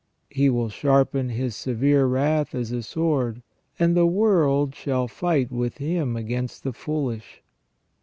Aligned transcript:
"He 0.31 0.49
will 0.49 0.69
sharpen 0.69 1.29
His 1.29 1.55
severe 1.55 2.07
wrath 2.07 2.55
as 2.55 2.71
a 2.71 2.81
sword, 2.81 3.43
and 3.77 3.95
the 3.95 4.07
world 4.07 4.73
shall 4.73 5.07
fight 5.07 5.51
with 5.51 5.77
Him 5.77 6.15
against 6.17 6.63
the 6.63 6.73
foolish." 6.73 7.43